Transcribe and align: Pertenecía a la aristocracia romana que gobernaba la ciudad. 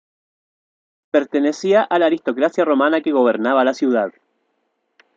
Pertenecía 1.11 1.83
a 1.83 1.99
la 1.99 2.07
aristocracia 2.07 2.65
romana 2.65 3.01
que 3.01 3.11
gobernaba 3.11 3.63
la 3.63 3.75
ciudad. 3.75 4.11